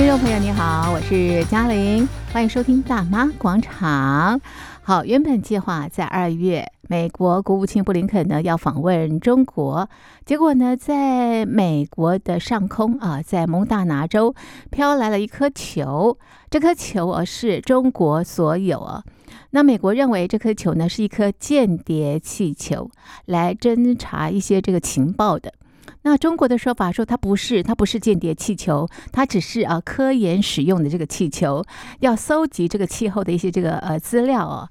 [0.00, 4.38] 听众朋友，你好，我是嘉玲，欢迎收听《大妈广场》。
[4.80, 9.86] 好，原本计划在二月，美国国务卿布林肯呢要访问中国，
[10.24, 14.34] 结果呢，在美国的上空啊，在蒙大拿州
[14.70, 16.16] 飘来了一颗球，
[16.48, 19.04] 这颗球啊是中国所有啊。
[19.50, 22.90] 那美国认为这颗球呢是一颗间谍气球，
[23.26, 25.52] 来侦查一些这个情报的。
[26.02, 31.64] 那中国的说法说它不是，它不是间谍气球，它只是啊科研使用的这个气球，
[32.00, 34.68] 要搜集这个气候的一些这个呃资料哦。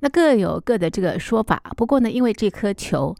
[0.00, 1.60] 那各有各的这个说法。
[1.76, 3.14] 不过呢，因为这颗球，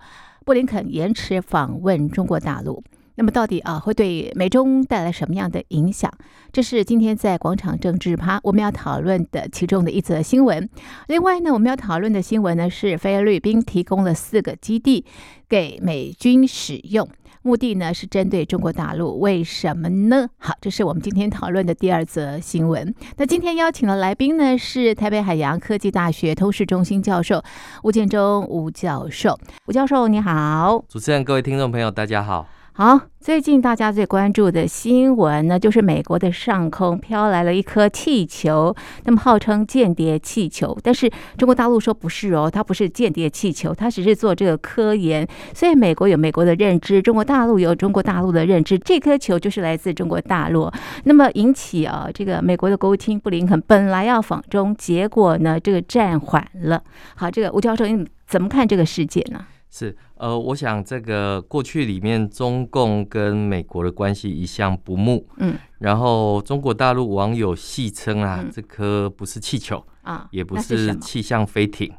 [0.45, 2.83] 布林肯延迟访问中国大陆。
[3.17, 6.09] 那么到底啊会对美中带来什么样的影响？
[6.53, 10.69] 这是今天在广场政治趴我们要讨论的其中的一则新闻。
[11.09, 15.05] 另外呢，我们要讨论的新闻呢是菲律宾提供了四个基地
[15.49, 17.09] 给美军使用，
[17.43, 19.19] 目的呢是针对中国大陆。
[19.21, 20.29] 为什么呢？
[20.39, 22.95] 好，这是我们今天讨论的第二则新闻。
[23.17, 27.43] 那今天邀请的来宾呢是台北海洋科技大学通识中心教授
[27.83, 29.39] 吴建中吴教授。
[29.67, 32.47] 吴教授你好，主持人各位听众朋友大家好。
[32.81, 38.73] 好，最近大家最关注的新闻呢，就是美国的上空飘来了一颗气球，
[39.05, 50.71] 那么号称间谍气球，但是中国大陆说不是哦，它不是间谍气球，它只是做这个科研，所以美国有美国的认知，中国大陆有中国大陆的认知，这颗球就是来自中国大陆，
[51.03, 56.81] 那么引起啊，这个美国的国务卿布林肯本来要访中，结果呢，这个暂缓了。
[57.17, 59.45] 好，这个吴教授你怎么看这个事件呢？
[59.71, 71.93] 是，呃，我想这个过去里面，中共跟美国的关系一向不睦，嗯，然后中国大陆网友戏称啊，嗯、这颗不是气球啊，也不是气象飞艇，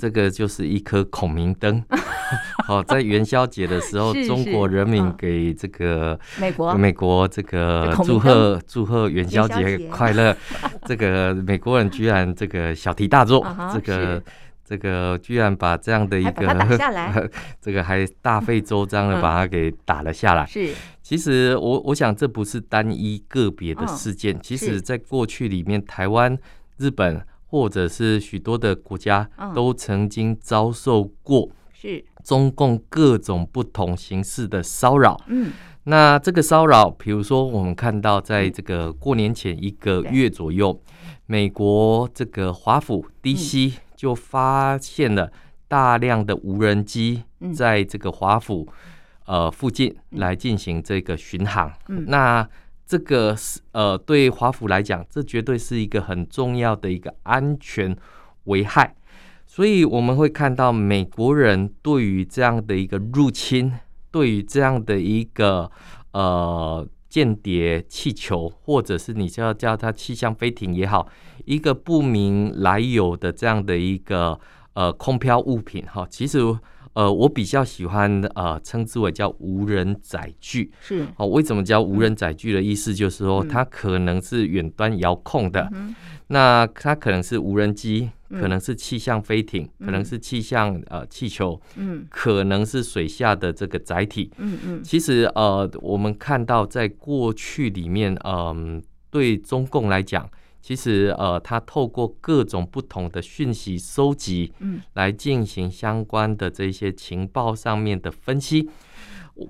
[0.00, 1.82] 这个就是一颗孔明灯。
[2.66, 10.36] 好、哦，在元宵节的时候，是是中国人民给这个美国美国这个祝贺祝贺元宵节快乐，
[10.86, 14.22] 这个美国人居然这个小题大做，啊、这个。
[14.68, 20.44] 这个居然把这样的一个， 这个还大费周章的把它给打了下来。
[20.44, 26.36] 是，其实我我想这不是单一个别的事件，其实在过去里面，台湾、
[26.76, 32.04] 日本或者是许多的国家都曾经遭受过是。
[32.22, 35.18] 中共各种不同形式的骚扰。
[35.28, 35.50] 嗯，
[35.84, 40.78] 那这个骚扰，比如说我们看到在这个过年前一个月左右，
[41.24, 43.72] 美国这个华府 DC。
[43.98, 45.32] 就发现了
[45.66, 48.68] 大量的无人机在这个华府
[49.26, 51.72] 呃附近来进行这个巡航。
[52.06, 52.48] 那
[52.86, 57.94] 这个是呃对华府来讲，这绝对是一个很重要的一个安全
[58.44, 58.94] 危害。
[59.44, 63.72] 所以我们会看到美国人对于这样的一个入侵，
[64.12, 65.68] 对于这样的一个
[66.12, 71.08] 呃间谍气球，或者是你就要叫它气象飞艇也好。
[71.48, 74.38] 一个不明来由的这样的一个
[74.74, 76.38] 呃空飘物品哈，其实
[76.92, 80.70] 呃我比较喜欢呃称之为叫无人载具。
[80.80, 81.06] 是。
[81.16, 82.94] 哦，为什么叫无人载具的意思？
[82.94, 85.94] 就是说它可能是远端遥控的，嗯、
[86.26, 100.28] 那它可能是无人机，可能是气象飞艇，嗯、可能是气象呃气球，嗯，可能是水下的这个载体，嗯嗯，其实呃我们看到在过去里面，嗯、呃，对中共来讲。
[100.68, 108.68] 其实，呃，他透过各种不同的讯息收集，嗯，来进行相关的这些情报上面的分析。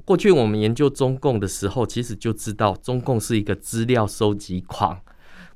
[0.04, 4.96] 过去我们研究中共的时候，其实就知道中共是一个资料收集狂，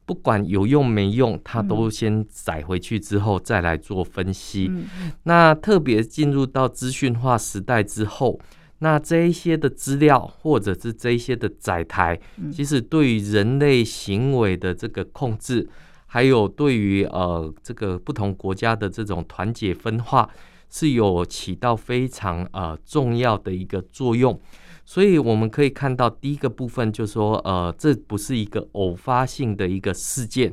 [0.04, 4.68] 不管有用没用，他都先载回去之后再来做分析。
[5.22, 8.40] 那特别进入到资讯化时代之后。
[8.82, 12.18] 那这一些的资料，或者是这一些的载台，
[12.52, 15.68] 其实对于人类行为的这个控制，
[16.06, 20.28] 还有对于呃这个不同国家的这种团结分化，
[20.68, 24.38] 是有起到非常呃重要的一个作用。
[24.84, 30.52] 所以我们可以看到，第一个部分就是说，呃，这不是一个偶发性的一个事件。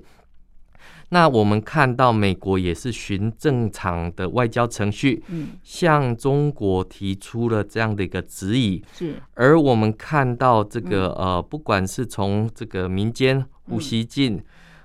[1.09, 5.23] 那我们看到，美国也是循正常的外交程序，
[5.63, 8.83] 向中国提出了这样的一个质疑。
[8.93, 14.39] 是，而我们看到这个呃，不管是从这个民间胡锡进，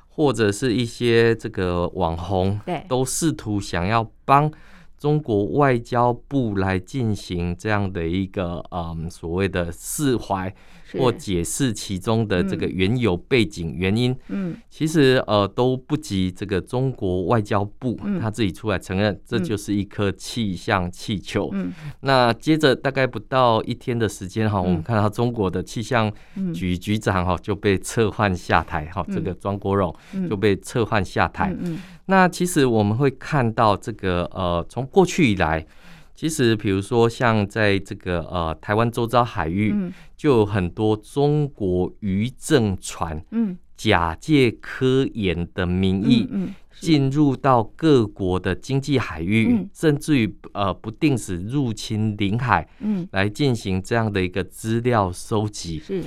[0.08, 4.50] 或者是一些这个网红，都试图想要帮
[4.96, 10.54] 中国外交部来进行这样的一个嗯所谓的释怀
[10.92, 21.48] 或解释其中的这个缘由背景原因，嗯，其实呃都不及这个中国外交部他自己出来承认，这就是一颗气象气球。
[21.52, 26.12] 嗯，那接着大概不到一天的时间哈，我们看到中国的气象
[26.54, 29.94] 局局长哈就被撤换下台哈，这个庄国荣
[30.28, 31.54] 就被撤换下台。
[31.60, 35.66] 嗯，那其实我们会看到这个呃从过去以来。
[36.14, 39.75] 其实，比如说像在这个呃台湾周遭海域，
[40.16, 55.81] 就有很多中国渔政船，嗯，假借科研的名义，嗯，进入到各国的经济海域，甚至于呃不定时入侵领海，嗯，来进行这样的一个资料收集。
[55.81, 56.05] 是，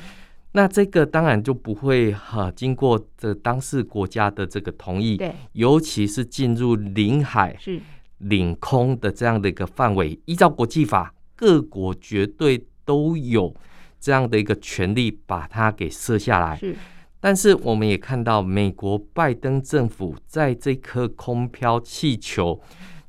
[0.53, 7.81] 那这个当然就不会哈经过这当事国家的这个同意，对，尤其是进入领海是。
[8.19, 13.53] 领空的这样的一个范围，依照国际法，各国绝对都有
[13.99, 16.55] 这样的一个权利把它给设下来。
[16.55, 16.75] 是，
[17.19, 22.59] 但是我们也看到，美国拜登政府在这颗空飘气球，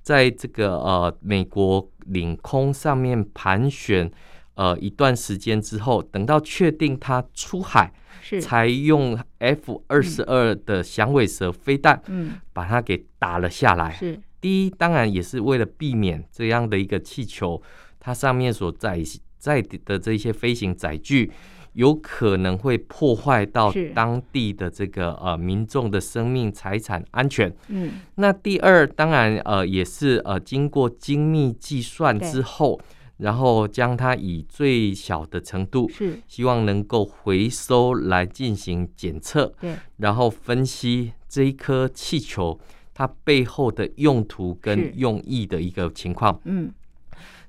[0.03, 4.11] 在这个呃美国领空上面盘旋
[4.55, 13.93] 呃一段时间之后，等到确定它出海，是才用 F 二十二的响尾蛇飞弹，嗯，把它给打了下来。
[13.93, 14.21] 是。
[14.41, 17.61] 第一，当然也是为了避免这样的一个气球，
[17.99, 19.03] 它上面所载
[19.39, 21.31] 载的这些飞行载具，
[21.73, 27.53] 有可能会破坏到当地的这个呃民众的生命财产安全。
[27.69, 32.81] 嗯，那第二，当然呃也是呃经过精密计算之后，
[33.19, 42.59] 然后将它以最小的程度，是希望能够回收来进行检测，对，然后分析这一颗气球。
[42.99, 46.69] 它背后的用途跟用意的一个情况，嗯，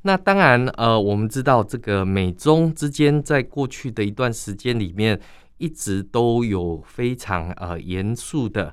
[0.03, 5.19] 那当然，呃，我们知道这个美中之间在过去的一段时间里面，
[5.57, 8.71] 一直都有非常呃严肃的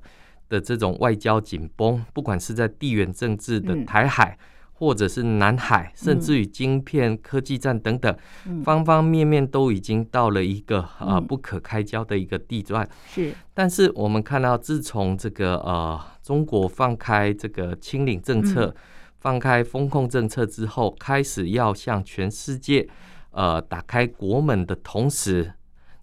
[0.51, 4.37] 的这种外交紧绷，不管是在地缘政治的台海。
[4.39, 4.45] 嗯
[4.79, 8.15] 或者是南海，甚至于晶片科技战等等，
[8.47, 12.87] 嗯、方方面面都已经到了一个啊、呃、不可开交的一个地段。
[13.09, 18.75] 是，但是我们看到，自从这个呃中国放开这个清零政策、嗯、
[19.21, 22.89] 放开风控政策之后，开始要向全世界
[23.31, 25.53] 呃打开国门的同时，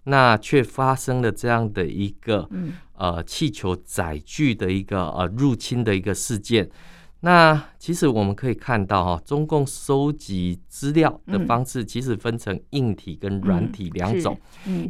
[0.04, 6.70] 那却发生了这样的一个、嗯、呃气球载具的一个呃入侵的一个事件。
[7.24, 14.38] 那其实我们可以看到哈，中共收集资料的方式其实分成硬体跟软体两种。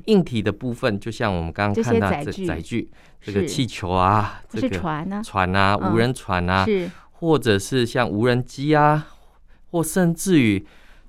[0.06, 2.90] 硬体的部分就像我们刚刚看到这载具，
[3.20, 6.66] 这个气球啊，这个船啊，船啊，无人船啊，
[7.12, 9.06] 或者是像无人机啊，
[9.70, 10.66] 或甚至于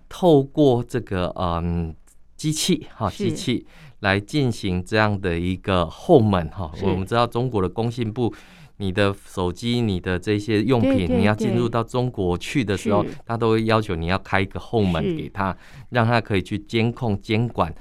[0.07, 1.95] 透过这个嗯
[2.35, 3.65] 机器哈机器
[4.01, 6.71] 来进行这样的一个后门哈。
[6.83, 8.31] 我们知道中国的工信部。
[8.77, 15.55] 你的手机、你的这些用品，对对对，你要进入到中国去的时候，他都会要求你要开一个后门给他，
[15.91, 17.73] 让他可以去监控、监管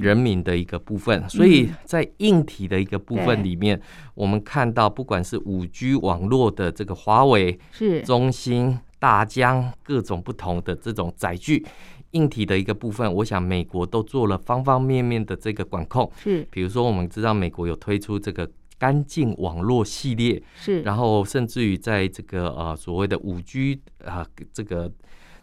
[0.00, 1.20] 人民的一个部分。
[1.20, 3.78] 嗯、所以在硬体的一个部分里面，
[4.14, 8.00] 我们看到不管是五 G 网络的这个华为、是。
[8.02, 11.66] 中兴、大疆各种不同的这种载具，
[12.12, 16.10] 硬体的一个部分，我想美国都做了方方面面的这个管控。
[16.16, 18.48] 是，比如说我们知道美国有推出这个。
[18.78, 24.90] 干净网络系列是，然后甚至于在这个呃所谓的五 G 啊这个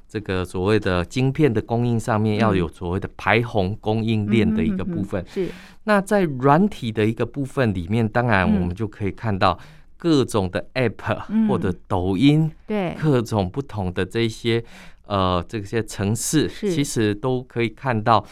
[0.07, 5.25] 这个所谓的晶片的供应上面，要有所谓的排洪供应链的一个部分。
[5.27, 5.49] 是，
[5.83, 9.59] 那在软体的一个部分里面，当然我们就可以看到
[9.97, 12.95] 各种的 App 或者抖音，对。
[13.01, 14.63] 各种不同的这些
[15.07, 18.25] 呃这些城市，其实都可以看到。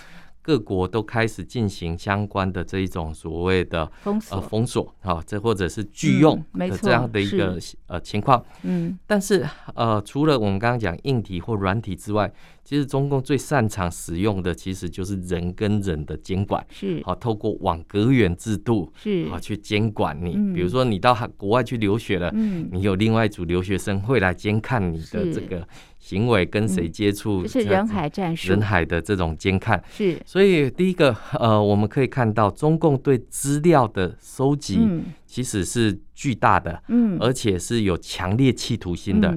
[0.43, 7.57] 各国都开始进行相关的这一种所谓的封锁，呃，封锁，好，这或者是拒用的这样的一个
[7.87, 8.43] 呃情况。
[8.63, 12.29] 嗯，但是呃，除了我们刚刚讲硬体或软体之外，
[12.61, 17.01] 其实中共最擅长使用的其实就是人跟人的监管，是。
[17.05, 19.29] 好，透过网格员制度是。
[19.29, 20.33] 好去监管你。
[20.53, 25.65] 比如说你到国外去留学了，嗯，你有另外一组留学生会来监看你的这个。
[26.03, 30.19] 行为跟谁接触，是人海战术，人海的这种监看是。
[30.25, 34.77] 所以第一个，呃，我们可以看到中共对资料的收集
[35.25, 39.33] 其实是巨大的，嗯，而且是有强烈企图心的。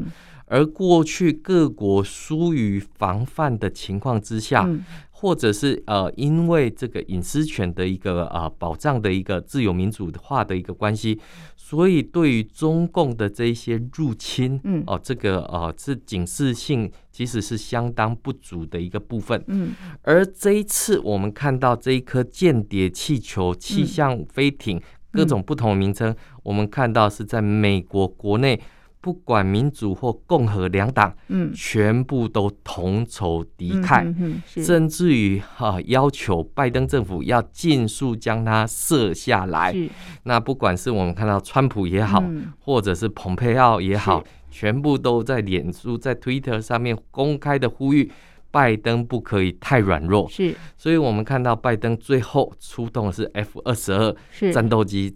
[0.46, 4.68] 而过去各国疏于防范的情况之下，
[5.11, 11.20] 或者是呃，因为这个隐私权的一个呃保障的一个自由民主化的一个关系。
[11.68, 24.80] 所以对于中共的这一些入侵，嗯，哦，这个哦是警示性其实是相当不足的一个部分，嗯，而这一次我们看到这一颗间谍气球、气象飞艇，
[25.11, 28.61] 各种不同的名称，我们看到是在美国国内。
[29.06, 34.12] 不管民主或共和两党，嗯，全部都同仇敌忾，
[34.44, 39.72] 甚至于哈、啊、要求拜登政府要尽速将它射下来。
[39.72, 39.88] 是
[40.25, 48.10] 那不管是我们看到川普也好，嗯、或者是蓬佩奥也好，全部都在脸书、在 Twitter 上面公开的呼吁
[48.50, 50.28] 拜登不可以太软弱。
[50.28, 54.16] 是，所以我们看到拜登最后出动的是 F 二十二
[54.52, 55.14] 战斗机。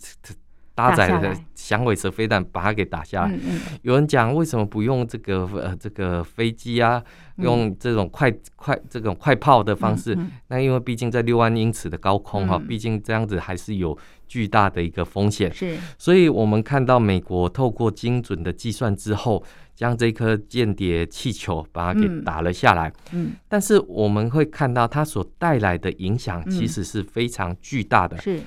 [0.81, 3.31] 搭载的响尾蛇飞弹把它给打下来。
[3.33, 7.03] 嗯嗯、有人讲为什么不用这个呃这个飞机啊？
[7.37, 10.17] 用这种快快这种快炮的方式？
[10.49, 13.97] 那因为毕竟在六万英尺的高空哈、啊，毕、嗯、竟这样子还是有
[14.29, 15.53] 巨大的一个风险。
[15.53, 19.43] 是，所以我们看到美国透过精准的计算之后，
[19.75, 22.89] 将这颗间谍气球把它给打了下来。
[23.13, 28.19] 嗯，嗯但是我们会看到它所带来的影响其实是非常巨大的。
[28.19, 28.41] 是。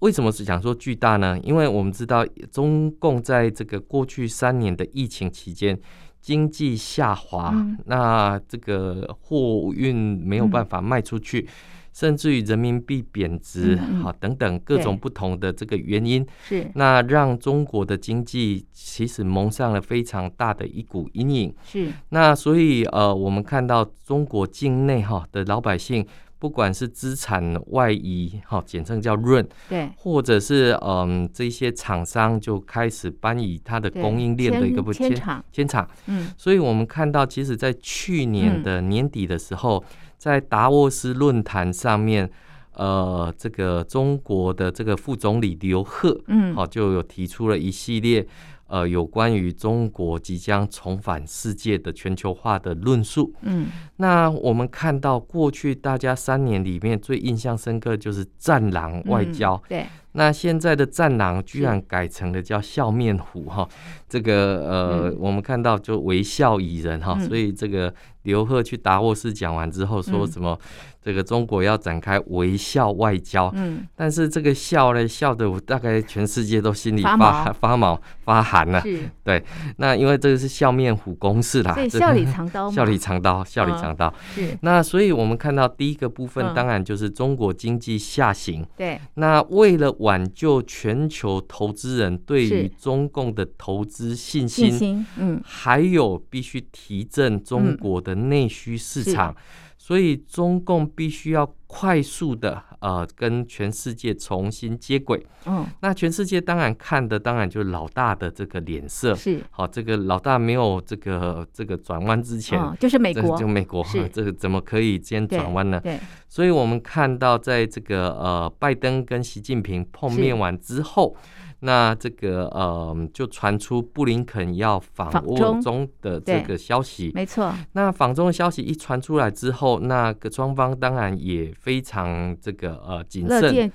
[0.00, 1.38] 为什么是讲说巨大呢？
[1.42, 5.78] 因为我们知道中共在这个过去三年的疫情期间，
[6.20, 11.48] 经济下滑，嗯、那这个货运没有办法卖出去，嗯、
[11.92, 21.54] 甚至于人民币贬值，好、嗯、等等各种不同的这个原因，是那让中国的经济其实蒙上了非常大的一股阴影。
[21.62, 26.06] 是那所以呃，我们看到中国境内哈的老百姓。
[26.40, 42.28] 不管是资产外移，哈，简称叫润，对，或者是嗯，这些厂商就开始搬移它的供应链的一个不迁厂，迁厂，嗯，所以我们看到，其实，在去年的年底的时候，嗯、在达沃斯论坛上面，
[42.72, 48.26] 呃，这个中国的这个副总理刘鹤，嗯，好，就有提出了一系列。
[48.70, 53.34] 呃，有关于中国即将重返世界的全球化的论述。
[53.42, 59.54] 嗯，那我们看到过去大家三年里面最印象深刻就是战狼外交。
[59.54, 59.86] 嗯、对。
[60.12, 63.68] 那现在的战狼居然改成了叫笑面虎哈，
[64.08, 70.58] 这个呃，嗯、我们看到就微笑以人哈，所以这个刘鹤去达沃斯讲完之后说什么，
[71.00, 77.94] 这个中国要展开微笑外交，嗯，但是这个笑呢，笑的我大概全世界都心里发发毛。
[78.24, 79.10] 发，毛发寒了，是。
[79.24, 79.42] 对，
[79.76, 99.34] 那因为这个是笑面虎公式啦， 笑里藏刀，笑里藏刀，笑里藏刀，是，那所以我们看到第一个部分，当然就是中国经济下行，对，那为了挽救全球投资人对于中共的投资信心，嗯，还有必须提振中国的内需市场，
[99.78, 105.24] 所以中共必须要快速的呃跟全世界重新接轨。
[105.46, 115.80] 嗯，那全世界当然看的当然就是老大的这个脸色，是好，这个老大没有这个这个转弯之前，就是美国，就美国， 这个怎么可以先转弯呢？
[115.80, 115.98] 对。
[116.28, 127.12] 所以，我们看到，在这个呃，拜登跟习近平碰面完之后，是那这个呃，就传出布林肯要访问中的这个消息。
[127.14, 127.54] 没错。
[127.72, 133.70] 那访中的消息一传出来之后，那个双方当然也非常这个呃谨慎，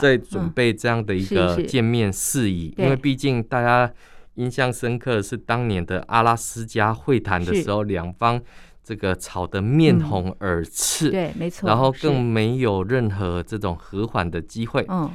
[0.00, 3.92] 在准备这样的一个见面事宜，嗯、因为毕竟大家
[4.34, 8.40] 印象深刻的是当年的阿拉斯加会谈的时候，两方。
[8.82, 14.84] 这个吵得面红耳赤，嗯、对，没错，然后更没有任何这种和缓的机会。
[14.88, 15.08] 嗯，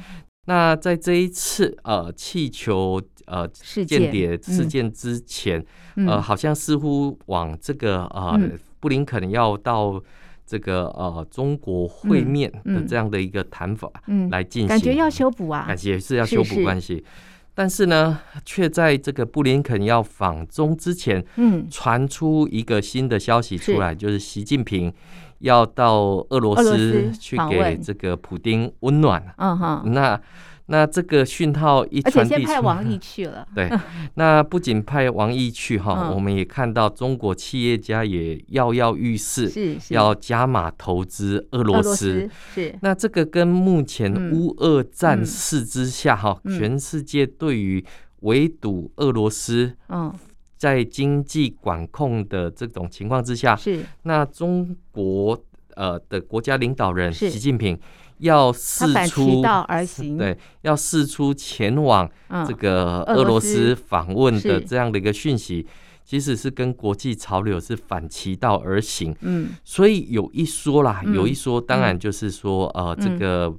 [0.46, 3.46] 那在这一次呃气球呃
[3.86, 5.64] 间谍事件之前，
[5.96, 10.02] 嗯、呃，好像似乎往这个呃、嗯、布林肯要到
[10.46, 13.90] 这个呃中国会面的这样的一个谈法
[14.30, 16.94] 来进行，嗯嗯、感觉要修补啊，感觉是要修补关系。
[16.94, 17.04] 是是
[17.56, 24.92] 但是呢，却在这个布林肯要访中之前，嗯，传出一个新的消息出来，是就是习近平
[25.38, 29.34] 要到俄罗斯去给这个普丁温暖。
[29.38, 30.20] 嗯哼，那。
[30.68, 33.46] 那这个讯号一传递而且先派王毅去了。
[33.54, 33.70] 对，
[34.14, 42.28] 那不仅派王毅去哈，我们也看到中国企业家也跃跃欲试，是要加码投资俄罗斯。
[42.52, 47.84] 是，那这个跟目前乌俄战事之下哈，全世界对于
[48.22, 50.12] 围堵俄罗斯，嗯，
[50.56, 53.84] 在经济管控的这种情况之下，是。
[54.02, 55.40] 那中国
[55.76, 57.78] 呃的国家领导人习近平。
[58.18, 59.42] 要试出
[60.18, 62.08] 对，要试出前往
[62.46, 65.66] 这个俄罗斯访问的这样的一个讯息，
[66.04, 69.14] 其实是跟国际潮流是反其道而行。
[69.20, 73.54] 嗯，所以有一说啦，有一说，当然就是说，呃，这个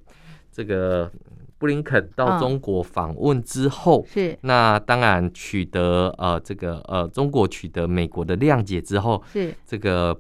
[0.52, 1.12] 这个
[1.58, 10.20] 布林肯到中国访问之后，是、哦、那当然取得呃这个呃中国取得美国的谅解之后，是这个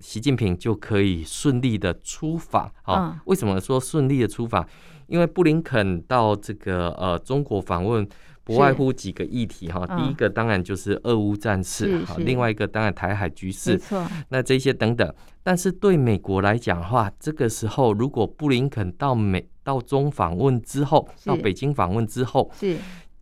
[0.00, 2.64] 习近平就可以顺利的出访。
[2.82, 4.66] 啊、哦，为什么说顺利的出访？
[5.06, 8.08] 因为布林肯到这个呃中国访问。
[8.44, 13.78] 不外乎几个议题哈，第一个当然就是俄乌战事哈，另外一个当然台海局势，
[14.30, 15.14] 那这些等等。
[15.42, 22.78] 但是对美国来讲的话，这个时候如果布林肯到美到中访问之后，到北京访问之后，是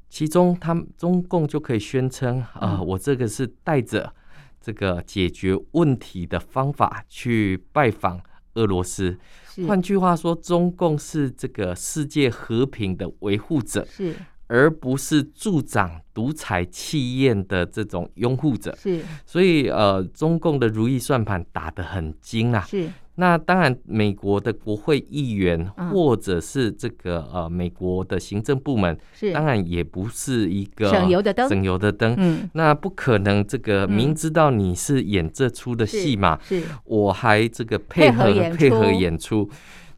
[0.09, 4.15] 其中他们中共就可以宣称啊，我这个是带着
[4.61, 8.21] 这个解决问题的方法去拜访
[8.55, 9.19] 俄罗斯。
[9.67, 13.85] 换句话说，中共是这个世界和平的维护者。
[13.91, 14.15] 是。
[14.49, 22.61] 而不是助长独裁气焰的这种拥护者，是，所以呃，中共的如意算盘打得很精啊。
[22.61, 22.89] 是，
[23.19, 32.15] 那当然，美国的国会议员或者是这个呃，美国的行政部门，是，当然也不是一个省油的灯，省油的灯。
[32.19, 39.49] 嗯，那不可能，这个明知道你是演这出的戏嘛，是，我还这个配合配合演出。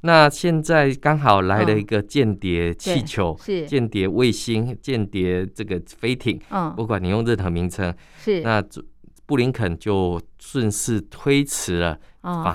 [0.02, 3.66] 那现在刚好来了一个间谍气球，是。
[3.66, 8.42] 间谍卫星、间谍这个飞艇，嗯，不管你用任何名称，是。
[8.42, 8.62] 那
[9.28, 11.98] 布林肯就顺势推迟了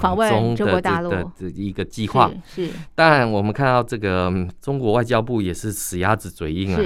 [0.01, 2.31] 访中的这个这一个计划。
[2.47, 6.81] 是，当然我们看到这个中国外交部也是死鸭子嘴硬啊。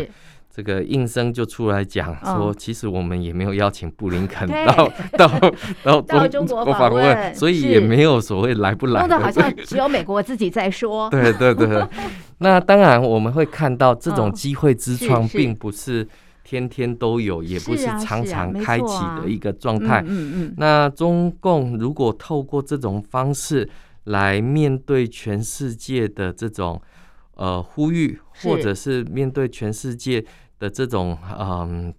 [0.54, 9.02] 这个应声就出来讲说，其实我们也没有邀请布林肯 到到到到中国访问，所以也没有所谓来不来。
[9.02, 11.08] 弄得好像只有美国自己在说。
[11.14, 11.88] 对对对，
[12.40, 16.06] 那当然我们会看到这种机会之窗并不是
[16.48, 20.02] 天天都有，也不是常常开启的一个状态。
[20.08, 20.54] 嗯嗯。
[20.56, 23.70] 那中共如果透过这种方式
[24.06, 26.82] 来面对全世界的这种
[27.36, 30.24] 呃呼吁，或者是面对全世界。
[30.60, 31.94] 的这种嗯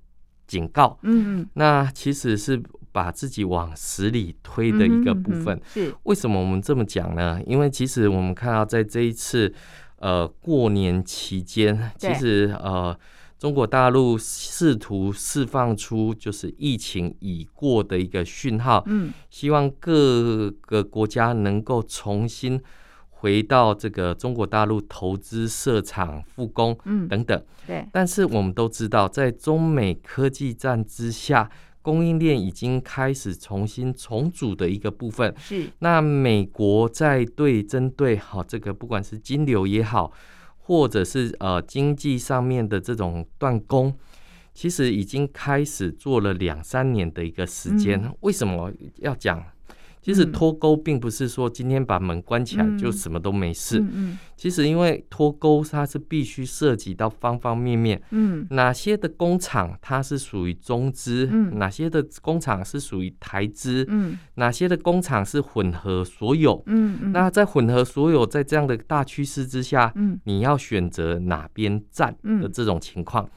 [0.48, 5.56] 警告，嗯，那其实是把自己往死里推的一个部分。
[5.56, 7.40] 嗯、是为什么我们这么讲呢？
[7.46, 9.54] 因为其实我们看到在这一次
[10.00, 12.98] 呃过年期间，其实呃
[13.38, 22.60] 中国大陆试图释放出就是疫情已过的一个讯号，嗯，希望各个国家能够重新。
[23.20, 27.84] 回到这个中国大陆投资设厂复工，嗯，等等，对。
[27.90, 31.50] 但是我们都知道，在中美科技战之下，
[31.82, 35.34] 供应链已经开始重新重组的一个部分。
[35.36, 35.68] 是。
[35.80, 40.12] 那美国在对针对好这个，不管是金流也好，
[40.68, 43.96] 或者是呃经济上面的这种断供，
[44.52, 47.98] 其实已经开始做了两三年的一个时间。
[48.04, 48.14] 嗯。
[48.20, 49.42] 为什么要讲？
[50.08, 53.84] 其实脱钩并不是说今天把门关起来就什么都没事。
[54.38, 58.00] 其实因为脱钩它是必须涉及到方方面面。
[58.48, 61.26] 哪些的工厂它是属于中资？
[61.52, 63.86] 哪些的工厂是属于台资？
[64.36, 66.64] 哪些的工厂是混合所有？
[67.12, 69.92] 那在混合所有，在这样的大趋势之下，
[70.24, 73.28] 你要选择哪边站的这种情况？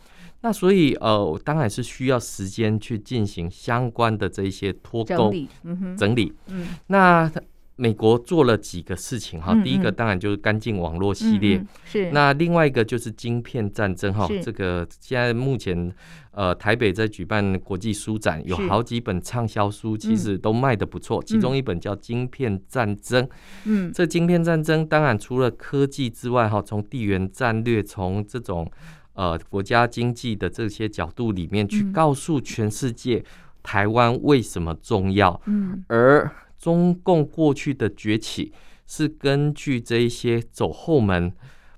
[0.44, 5.50] 那所以，呃，当然是需要时间去进行相关的这一些脱钩整理。
[5.64, 6.34] 嗯、整理。
[6.48, 6.68] 嗯。
[6.88, 7.32] 那
[7.76, 11.64] 美国做了几个事情哈，嗯嗯，第一个当然就是干净网络系列。
[11.86, 12.10] 是。
[12.12, 15.92] 那另外一个就是晶片战争哈，这个现在目前
[16.32, 21.24] 呃台北在举办国际书展，有好几本畅销书，其实都卖的不错。
[21.24, 23.24] 其中一本叫《晶片战争》。
[23.66, 23.92] 嗯。
[23.94, 28.68] 这晶片战争当然除了科技之外哈，从地缘战略，从这种。
[29.14, 33.26] 呃，国家经济的这些角度里面，去告诉全世界，嗯、
[33.62, 35.40] 台湾为什么重要？
[35.46, 38.54] 嗯，而中共过去的崛起
[38.88, 41.32] 是根据这一些走后门、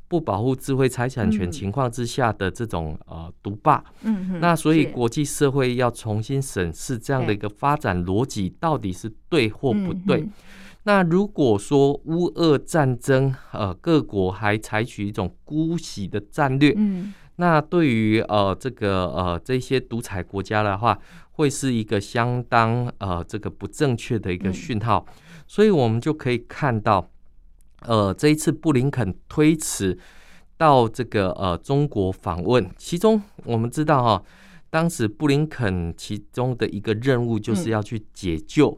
[0.07, 3.83] 不保护智慧财产权情况之下的这种呃独霸。
[4.03, 10.21] 嗯，那所以国际社会要重新审视这样的一个发展逻辑到底是对或不对。
[10.21, 10.31] 嗯、
[10.83, 17.11] 那如果说乌俄战争，呃，各国还采取一种姑息的战略，嗯。
[17.37, 20.99] 那对于呃这个呃这些独裁国家的话，
[21.31, 25.13] 会是一个相当呃这个不正确的一个讯号，嗯、
[25.47, 27.09] 所以我们就可以看到，
[27.81, 29.97] 呃这一次布林肯推迟
[30.57, 34.23] 到这个呃中国访问，其中我们知道哈、哦，
[34.69, 38.77] 当时布林肯其中的一个任务就是要去解救、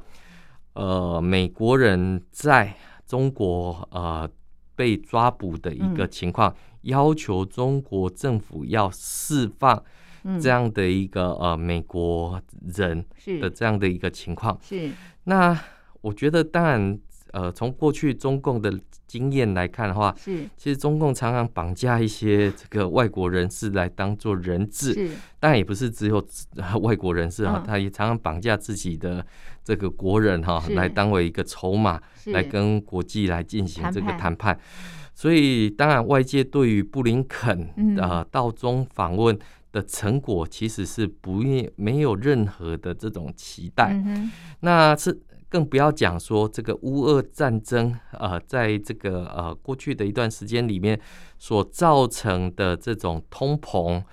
[0.76, 2.74] 嗯、呃美国人在
[3.06, 4.30] 中国呃
[4.78, 6.50] 被抓捕的一个情况。
[6.52, 9.84] 嗯要求中国政府要释放
[10.42, 12.42] 这样的一个、嗯、呃美国
[12.76, 13.06] 人
[13.40, 14.58] 的这样的一个情况。
[14.64, 14.90] 是。
[15.26, 15.56] 那
[16.02, 17.00] 我觉得当然
[17.32, 18.74] 呃，从过去中共的
[19.06, 20.48] 经验来看的话，是。
[20.56, 25.10] 其实中共常常绑架一些这个外国人士来当做人质，是。
[25.40, 26.26] 当然也不是只有
[26.82, 29.26] 外国人士哈，他也常常绑架自己的
[29.64, 34.58] 这个国人哈，来当为一个筹码，来跟国际来进行这个谈判。
[35.16, 39.40] 所以，当然外界对于布林肯呃到中访问
[39.72, 41.42] 的成果，其实是不
[41.78, 43.96] 没有任何的这种期待。
[44.60, 51.00] 那是更不要讲说这个乌俄战争呃，在这个呃过去的一段时间里面
[51.40, 54.04] 所造成的这种通膨。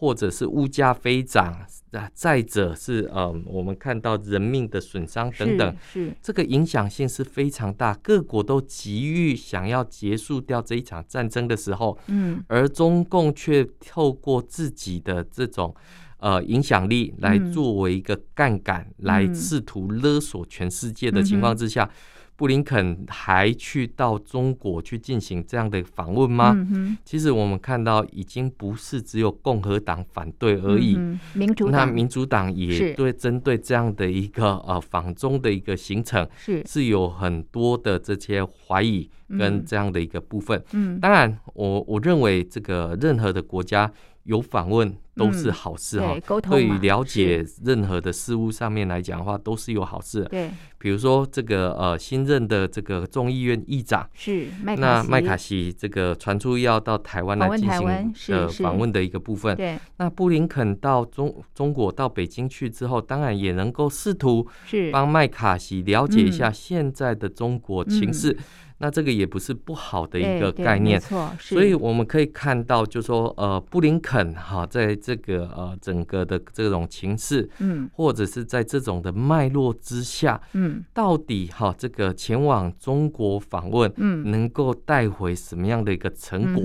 [0.00, 1.66] 或者是物价飞涨，
[2.14, 7.92] 再者是呃，我们看到人命的损伤等等，是这个影响性是非常大。
[7.94, 15.74] 各国都急于想要结束掉这一场战争的时候，嗯，而中共却透过自己的这种
[16.18, 21.90] 呃影响力来作为一个杠杆，来试图勒索全世界的情况之下。
[22.38, 26.54] 布林肯还去到中国去进行这样的访问吗？
[26.56, 40.62] 嗯、其实我们看到，已经不是只有共和党反对而已，嗯、民主那民主党也对针对这样的一个呃访中的一个行程是是有很多的这些怀疑跟这样的一个部分。
[40.74, 43.92] 嗯，当然我我认为这个任何的国家。
[44.28, 46.14] 有访问都是好事哈，
[46.50, 50.22] 对于了解任何的事物上面来讲的话，都是有好事。
[50.24, 59.56] 对，比如说这个呃新任的这个众议院议长是那麦卡锡，这个传出要到台湾来进行呃访问的一个部分。
[59.56, 64.90] 对，那布林肯到中中国到北京去之后，当然也能够试图是。
[64.90, 68.36] 帮麦卡锡了解一下现在的中国情势。
[68.78, 71.00] 那这个也不是不好的一个概念，
[71.40, 86.62] 所以我们可以看到，就是说，呃，布林肯哈，在这个呃整个的这种情势，嗯，或者是在这种的脉络之下，嗯，到底哈这个前往中国访问，嗯，能够带回什么样的一个成果？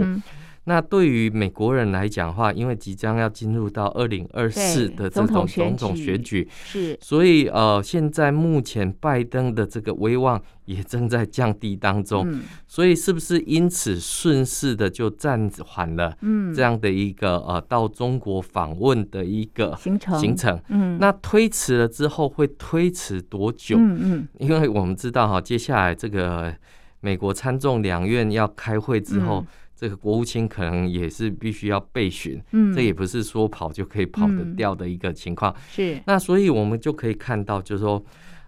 [0.65, 16.17] 那对于美国人来讲的话，因为即将要进入到二零二四的这种总统选举，是，所以呃，现在目前拜登的这个威望也正在降低当中，嗯、所以是不是因此顺势的就暂缓了
[16.56, 20.17] 这样的一个呃到中国访问的一个行程？
[20.17, 23.76] 行程，嗯，那推迟了之后会推迟多久？
[23.78, 26.56] 嗯嗯，因为我们知道哈，接下来这个
[27.02, 29.41] 美国参众两院要开会之后。
[29.41, 29.47] 嗯
[29.84, 35.54] 这个国务卿可能也是必须要备选，嗯，这也不是说跑就可以跑得掉的一个情况。
[35.69, 38.02] 是，那所以我们就可以看到，就是说，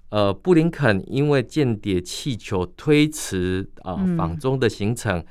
[0.08, 5.21] 呃，布林肯因为间谍气球推迟啊访中的行程，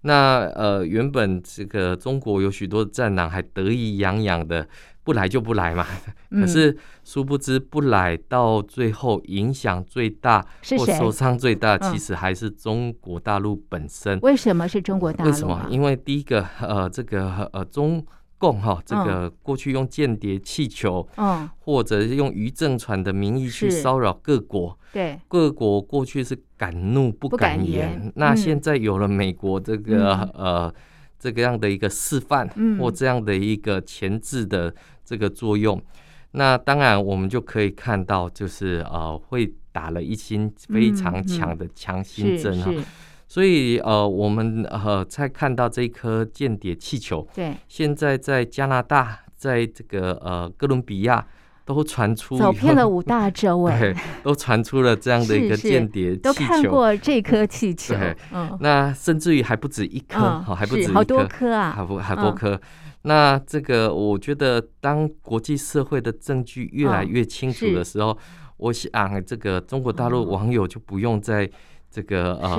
[0.00, 4.66] 那呃原本这个中国有许多的战狼还得意洋洋的。
[5.04, 5.84] 不来就不来嘛，
[6.30, 10.46] 可是殊不知不来到最后影响最大
[10.78, 14.20] 或受伤最大，其实还是中国大陆本身。
[14.20, 15.30] 为什么是中国大陆？
[15.30, 15.66] 为什么？
[15.68, 18.04] 因为第一个，呃，这个呃中
[18.38, 30.72] 共哈，这个过去用间谍气球，嗯，或者用渔政船的名义去骚扰各国，对，各国过去是敢怒不敢言，那现在有了美国这个呃
[31.18, 34.72] 这个样的一个示范，或这样的一个前置的。
[35.04, 35.80] 这个作用，
[36.32, 42.72] 那当然我们就可以看到，就是呃，会打了一针非常强的强心针哈。
[43.28, 51.26] 所以呃，我们呃，才看到这一颗间谍气球，对，现在在加拿大，在这个呃哥伦比亚
[51.64, 62.60] 都传出走遍了五大洲，哎， 都传出了这样的一个间谍气球，都看过这颗气球，对，嗯，那甚至于还不止一颗，还不止一颗，好多颗啊，好好多颗。
[63.02, 68.18] 那这个，我觉得当国际社会的证据越来越清楚的时候，哦、
[68.58, 71.50] 我想这个中国大陆网友就不用再
[71.90, 72.58] 这个呃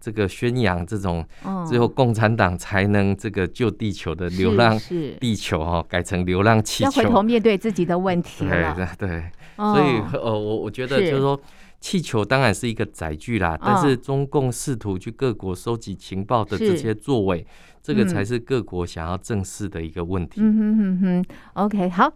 [0.00, 1.24] 这个宣扬这种
[1.66, 4.78] 只有共产党才能这个救地球的流浪
[5.20, 8.74] 地球哈，改成流浪气球，要回头面对自己的问题了。
[8.74, 9.22] 对对
[9.56, 11.40] 所以呃，我我觉得就是说，
[11.86, 17.46] 气球当然是一个载具啦，是但是中共试图去各国收集情报的这些作为。
[17.80, 20.40] 这个才是各国想要正视的一个问题。
[20.40, 22.12] 嗯哼哼哼，OK，好，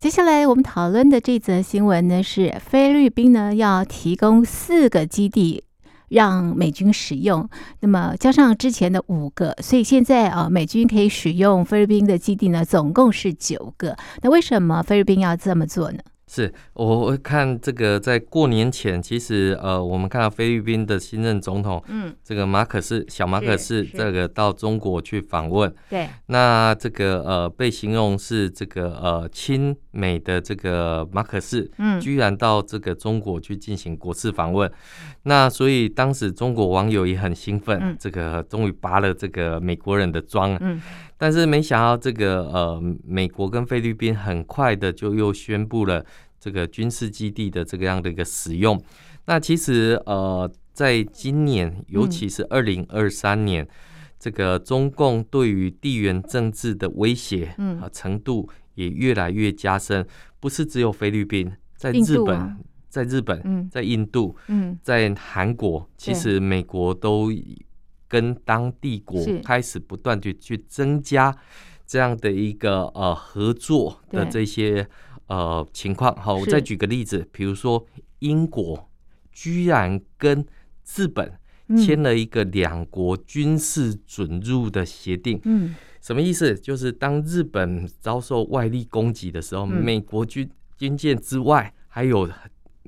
[0.00, 5.62] 接下来我们讨论的这则新闻呢，是菲律宾呢要提供四个基地
[6.08, 7.48] 让美军使用，
[7.82, 13.96] 那么加上之前的五个，所以现在啊美军可以使用菲律宾的基地呢，总共是九个。
[14.22, 16.00] 那为什么菲律宾要这么做呢？
[16.26, 34.70] 是，我看这个在过年前，其实呃，我们看到菲律宾的新任总统，嗯，这个马可仕小马可仕这个到中国去访问，对，那这个呃被形容是这个呃亲美的这个马可仕，嗯，居然到这个中国去进行国事访问，
[35.24, 40.80] 那所以当时中国网友也很兴奋，嗯、这个终于拔了这个美国人的妆，嗯。
[41.24, 46.04] 但是没想到，这个呃，美国跟菲律宾很快的就又宣布了
[46.38, 48.78] 这个军事基地的这个样的一个使用。
[49.24, 53.68] 那其实呃，在今年，尤其是二零二三年，嗯、
[54.18, 57.46] 这个中共对于地缘政治的威胁
[57.80, 60.06] 啊程度也越来越加深。
[60.38, 62.54] 不是只有菲律宾，在日本，啊、
[62.90, 67.32] 在日本，在印度，嗯、在韩国，其实美国都。
[68.14, 71.36] 跟当地国开始不断的去增加
[71.84, 74.86] 这样的一个呃合作的这些
[75.26, 76.14] 呃情况。
[76.14, 77.84] 好，我再举个例子，比如说
[78.20, 78.88] 英国
[79.32, 80.46] 居然跟
[80.94, 81.32] 日本
[81.76, 85.40] 签了一个两国军事准入的协定。
[85.42, 86.54] 嗯，什么意思？
[86.54, 92.30] 就是当日本遭受外力攻击的时候，美国军军舰之外还有。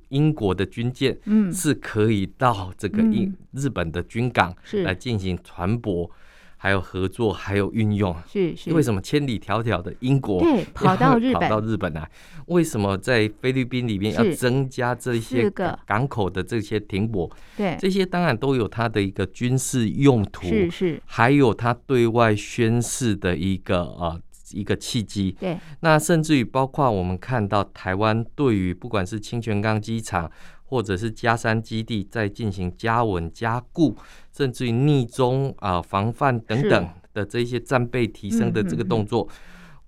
[0.08, 1.16] 英国的军舰
[1.52, 6.08] 是可以到这个英日本的军港来进行船舶，
[6.56, 8.14] 还有合作，还有运用。
[8.26, 10.42] 是是，为什么千里迢迢的英国
[10.72, 12.10] 跑到日本跑到日本来？
[12.46, 15.50] 为什么在菲律宾里面要增加这些
[15.84, 17.30] 港口的这些停泊？
[17.56, 24.20] 对，这些当然都有它的一个军事用途，是是，还有它对外宣示的一个呃。
[24.52, 30.30] 一个契机，对，那甚至于包括我们看到台湾对于不管是清泉岗机场
[30.64, 33.96] 或者是加山基地，在进行加稳加固，
[34.32, 39.28] 甚至于逆中啊防范等等的这些战备提升的这个动作，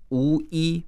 [0.09, 0.83] 无一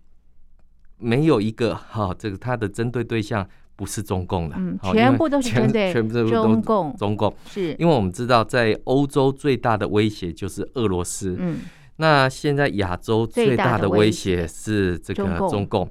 [0.97, 7.34] 没有一个哈，这个它的针对对象不是中共的，嗯， 全部都是针对全部都中共，中共。
[7.47, 7.75] 是。
[7.79, 11.60] 因为我们知道在欧洲最大的威胁就是俄罗斯，嗯。
[12.01, 15.87] 那现在亚洲最大的威胁是这个中共。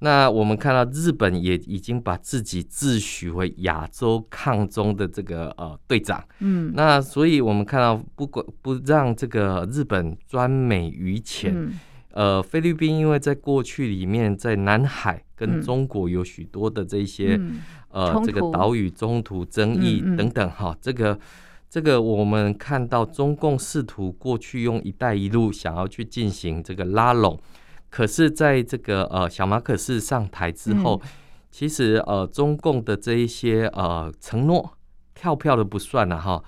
[0.00, 6.22] 那我们看到日本也已经把自己自诩为亚洲抗中的这个呃队长。
[6.40, 6.70] 嗯。
[6.74, 11.72] 那所以我们看到不管不让这个日本专美于前，
[12.12, 17.40] 呃，菲律宾因为在过去里面在南海跟中国有许多的这些
[17.88, 21.18] 呃这个岛屿中途争议等等哈，这个。
[21.74, 27.36] 这个我们看到中共试图过去用“一带一路”想要去进行这个拉拢，
[27.90, 31.08] 可是在这个呃小马可仕上台之后，嗯、
[31.50, 34.78] 其实呃中共的这一些呃承诺
[35.16, 36.40] 跳票的不算了哈，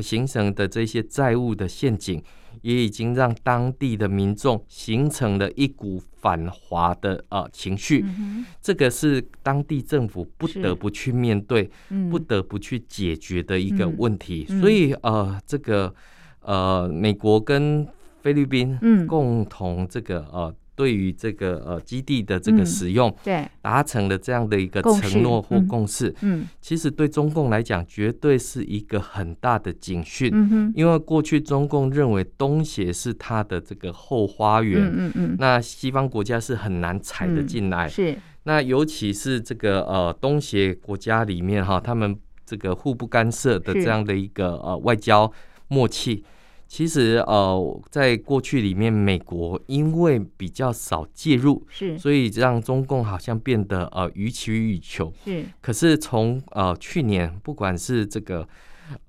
[0.00, 2.20] 形成的这些债务的陷阱。
[2.62, 14.46] 也已经让当地的民众形成了一股反华的呃情绪，嗯、这个是当地政府不得不去面对、嗯、不得不去解决的一个问题。
[14.48, 15.94] 嗯、所以呃，这个
[16.40, 17.86] 呃，美国跟
[18.22, 20.54] 菲律宾共同这个呃。
[20.82, 23.46] 对于这个呃基地的这个使用，对。
[23.60, 45.32] 达成了这样的一个承诺或共识，嗯，其实对中共来讲，绝对是一个很大的警讯，嗯哼，因为过去中共认为东协是它的这个后花园，嗯嗯，那西方国家是很难踩得进来，是，那尤其是这个呃东协国家里面哈，他们这个互不干涉的这样的一个呃外交
[45.68, 46.24] 默契。
[46.72, 55.12] 其实呃，在过去里面，美国因为比较少介入，是，所以让中共好像变得呃予取予求。
[55.22, 58.48] 是，可是从呃去年，不管是这个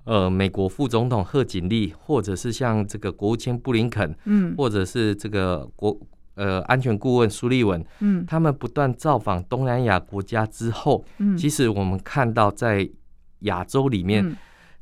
[0.03, 5.97] 呃美国副总统贺锦丽，或者是像这个国务卿布林肯，嗯，或者是这个国
[6.35, 12.89] 呃安全顾问苏利文，嗯，他们不断造访东南亚国家之后，嗯，其实我们看到在
[13.39, 14.27] 亚洲里面。
[14.27, 14.35] 嗯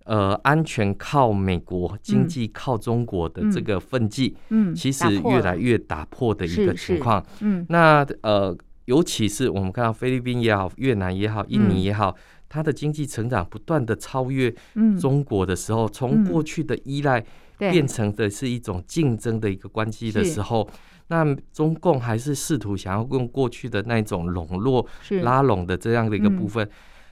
[0.06, 7.24] 呃，安全靠美国，经济靠中国的这个分际，嗯，其实越来越打破的一个情况。
[7.42, 12.16] 嗯，那呃，尤其是我们看到菲律宾也好，越南也好，印尼也好，嗯、
[12.50, 14.52] 它的经济成长不断的超越
[15.00, 17.24] 中国的时候，从、嗯、过去的依赖
[17.60, 20.68] 变成的是一种竞争的一个关系的时候，
[21.10, 24.88] 那中共还是试图想要用过去的那种笼络、
[25.22, 26.68] 拉拢的这样的一个部分，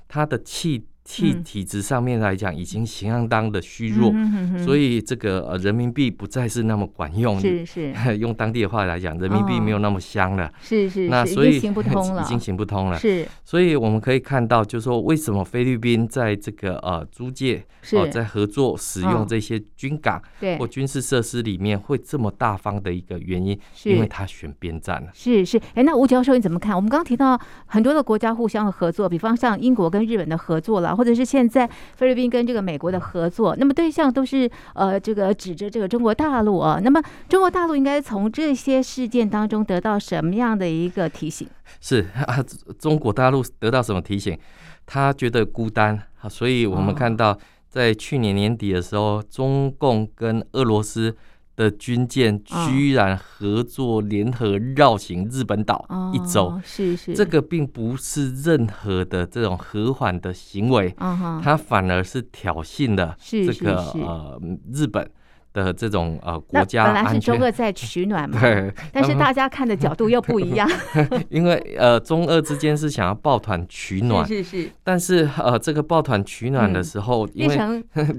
[0.08, 0.88] 它的气。
[1.10, 7.39] 体体质上面来讲已经相当的虚弱，嗯、所以这个呃人民币不再是那么管用。
[7.39, 10.52] 是 是，用当地的话来讲，人民币没有那么香了。
[10.62, 13.00] 是是，那所以已经行不通了， 已经行不通了。
[13.00, 17.58] 是，所以我们可以看到，就是说为什么菲律宾在这个呃租借
[17.93, 20.22] 哦、呃、在合作使用这些军港
[20.60, 25.10] 或军事设施里面会这么大方的一个原因，是因为他选边站了。
[25.13, 26.76] 是是，哎，那吴教授你怎么看？
[26.76, 30.98] 我们刚刚提到很多的国家互相的合作，比方像英国跟日本的合作了。
[30.99, 36.77] 或者是现在菲律宾跟这个美国的合作，那么对象都是呃这个指着这个中国大陆啊。
[36.83, 41.47] 那么中国大陆应该从这些事件当中得到什么样的一个提醒？
[41.79, 42.43] 是啊，
[42.77, 44.38] 中国大陆得到什么提醒？
[44.85, 45.97] 他觉得孤单，
[46.29, 47.38] 所以我们看到
[47.69, 51.15] 在去年年底的时候，中共跟俄罗斯。
[51.60, 60.95] 的军舰居然合作联合绕行日本岛一周，哦，是是，这个并不是任何的这种和缓的行为，
[61.43, 64.41] 它反而是挑衅了这个呃
[64.72, 65.06] 日本。
[65.53, 70.69] 的这种呃国家，本来是中俄在取暖嘛， 对， 但是大家看的角度又不一样。
[71.29, 74.69] 因为呃中俄之间是想要抱团取暖，是是是。
[74.83, 77.55] 但是呃这个抱团取暖的时候，因为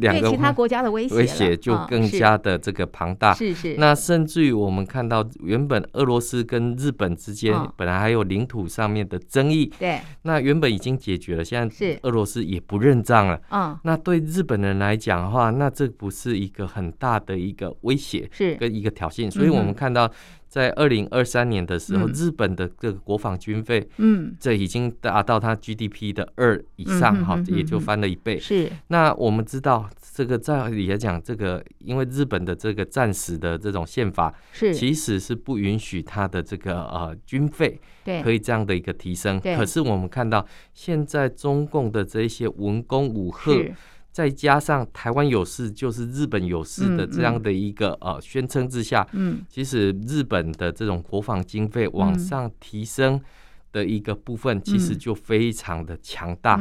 [0.00, 3.76] 两个其他国家的威胁威胁就更加的这个庞大，是是。
[3.78, 10.00] 那甚至于我们看到，原本俄罗斯跟日本之间本来还有领土上面的争议，对。
[10.22, 13.78] 那原本已经解决了，现在是俄罗斯也不认账了，嗯。
[13.84, 17.40] 那对日本人来讲的话，那这不是一个很大的。
[17.40, 18.54] 一个威胁是。
[18.56, 20.10] 跟一个挑衅，所以我们看到
[20.46, 28.38] 在二零二三年的时候，日本的这个国防军费，嗯，这已经达到它 GDP 的二以上，哈，也就翻了一倍。
[28.38, 34.74] 是，那我们知道这个在理来讲，这个因为日本的这个战时的这种宪法，是。
[34.74, 38.22] 其实是不允许它的这个呃军费对。
[38.22, 39.40] 可以这样的一个提升。
[39.40, 43.74] 可是我们看到现在中共的这一些文攻武吓。
[44.12, 53.20] 再加上台湾有事就是日本有事的这样的一个呃宣称之下，嗯，其实日本的这种国防经费往上提升
[53.72, 56.56] 的一个部分，其实就非常的强大。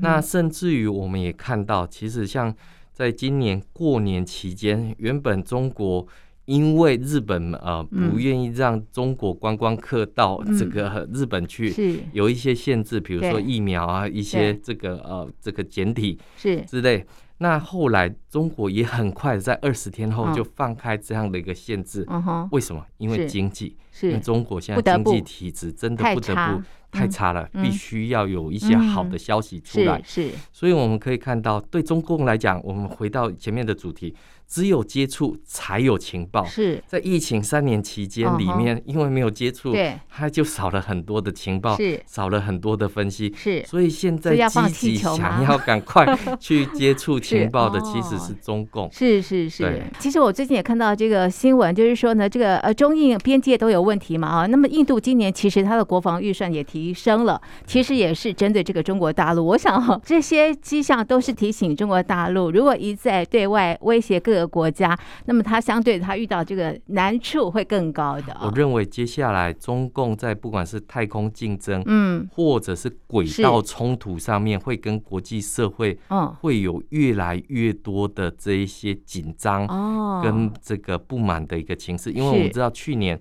[0.00, 2.54] 那甚至于我们也看到，其实像
[2.92, 6.06] 在今年过年期间，原本中国。
[6.46, 11.98] 因为日本呃不愿意让中国观光客到这个日本去，是。
[12.12, 16.60] 有一些限制，比如说疫苗啊，一些这个呃这个简体是。
[16.62, 17.04] 之类。
[17.38, 22.06] 那后来中国也很快在二十天后就放开这样的一个限制。
[22.50, 22.82] 为什么？
[22.96, 30.00] 因为经济，因为中国现在经济体质真的不得不太差了，必须要有一些好的消息出来。
[30.02, 34.14] 是，所以我们可以看到，对中共来讲，我们回到前面的主题。
[34.48, 36.44] 只有接触才有情报。
[36.44, 43.64] 是在疫情三年期间里面，因为没有接触，对，他就少了很多的情报，是少了很多的分析，是。
[43.66, 46.06] 所以现在积极想要赶快
[46.38, 48.88] 去接触情报的， 其实是中共。
[48.92, 49.82] 是是是。
[49.98, 54.46] 其实我最近也看到这个新闻，就是说呢，这个呃中印边界都有问题嘛啊。
[54.46, 59.44] 那么印度今年其实它的国防预算也提升了，其实也是针对这个中国大陆。
[59.44, 64.35] 我想，这些迹象都是提醒中国大陆，如果一再对外威胁各。
[64.38, 68.36] 个国家，那么他相对他遇到这个难处会更高的。
[68.40, 82.12] 我认为接下来中共在不管是太空竞争，嗯，或者是轨道冲突上面，会跟国际社会，嗯，会有越来越多的这一些紧张哦，跟这个不满的一个情势。
[82.12, 83.18] 因为我们知道去年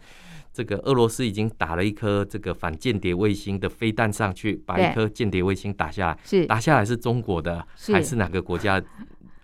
[0.54, 6.45] 这个俄罗斯已经打了一颗这个反间谍卫星的飞弹上去，把一颗间谍卫星打下来，是。
[6.45, 8.82] 打下来是中国的还是哪个国家？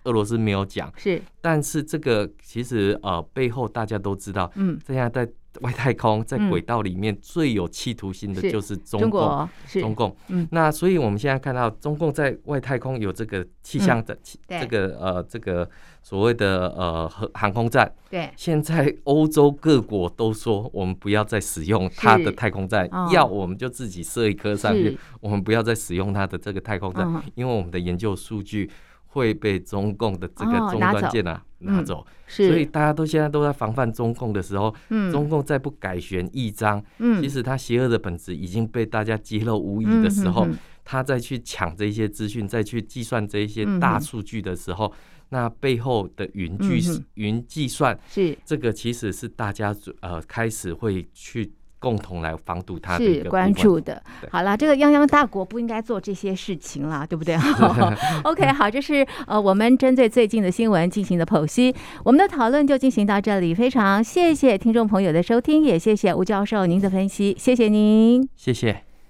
[0.04, 14.16] 俄罗斯没有讲，是，但是这个其实呃背后大家都知道，嗯，现在在外太空在轨道里面最有企图心的就是中共，中共，嗯，那所以我们现在看到中共在外太空有这个气象的，
[14.48, 15.68] 这个呃这个
[16.02, 28.70] 所谓的呃航航空站，对，现在欧洲各国都说我们不要再使用它的太空站，要我们就自己设一颗上去，我们不要再使用它的这个太空站，因为我们的研究数据。
[29.12, 34.74] 会被中共的这个终端舰啊拿走，所以大家都现在都在防范中共的时候，
[35.12, 36.82] 中共再不改弦易张，
[37.20, 40.48] 其实他邪恶的本质已经被大家揭露无疑的时候，
[40.84, 44.92] 他再去抢这些资讯，再去计算这些大数据的时候，
[45.28, 48.36] 那背后的云计云计算，是。
[48.44, 51.52] 这个其实是大家呃开始会去。
[51.82, 54.00] 共同来防堵他是关注的。
[54.30, 57.36] 好了，这个泱泱大国不应该做这些事情了，对不对？
[58.22, 61.74] OK， 好，这是呃我们针对最近的新闻进行的剖析。
[62.04, 68.91] 我们的讨论就进行到这里，非常谢谢听众朋友的收听，也谢谢吴教授您的分析，谢谢您，谢谢。